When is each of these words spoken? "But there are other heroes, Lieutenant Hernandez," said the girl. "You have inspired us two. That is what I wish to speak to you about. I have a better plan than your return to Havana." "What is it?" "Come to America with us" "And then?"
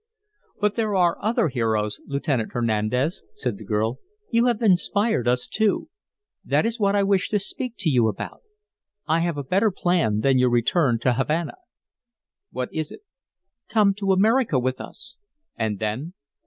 "But 0.59 0.73
there 0.73 0.95
are 0.95 1.15
other 1.23 1.49
heroes, 1.49 2.01
Lieutenant 2.07 2.53
Hernandez," 2.53 3.23
said 3.35 3.59
the 3.59 3.63
girl. 3.63 3.99
"You 4.31 4.47
have 4.47 4.63
inspired 4.63 5.27
us 5.27 5.45
two. 5.45 5.89
That 6.43 6.65
is 6.65 6.79
what 6.79 6.95
I 6.95 7.03
wish 7.03 7.29
to 7.29 7.37
speak 7.37 7.73
to 7.77 7.89
you 7.91 8.07
about. 8.07 8.41
I 9.07 9.19
have 9.19 9.37
a 9.37 9.43
better 9.43 9.69
plan 9.69 10.21
than 10.21 10.39
your 10.39 10.49
return 10.49 10.97
to 11.01 11.13
Havana." 11.13 11.53
"What 12.49 12.73
is 12.73 12.91
it?" 12.91 13.01
"Come 13.69 13.93
to 13.99 14.11
America 14.11 14.57
with 14.57 14.81
us" 14.81 15.17
"And 15.55 15.77
then?" 15.77 16.13